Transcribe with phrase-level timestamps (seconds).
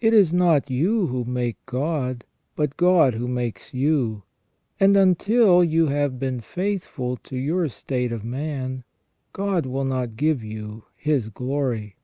[0.00, 2.24] It is not you who make God,
[2.56, 4.22] but God who makes you;
[4.80, 8.84] and until you have been faithful to your state of man,
[9.34, 11.96] God will not give you His glory.